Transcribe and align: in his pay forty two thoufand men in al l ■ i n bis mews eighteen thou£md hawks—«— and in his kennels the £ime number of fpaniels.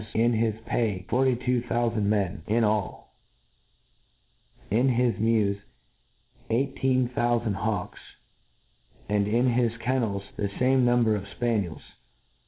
in 0.15 0.33
his 0.33 0.59
pay 0.65 1.05
forty 1.11 1.35
two 1.35 1.61
thoufand 1.69 2.05
men 2.05 2.41
in 2.47 2.63
al 2.63 3.11
l 3.11 3.11
■ 4.71 4.75
i 4.75 4.79
n 4.79 4.87
bis 4.97 5.19
mews 5.19 5.59
eighteen 6.49 7.07
thou£md 7.09 7.53
hawks—«— 7.53 8.15
and 9.09 9.27
in 9.27 9.51
his 9.51 9.77
kennels 9.77 10.23
the 10.37 10.47
£ime 10.59 10.79
number 10.85 11.15
of 11.15 11.21
fpaniels. 11.39 11.83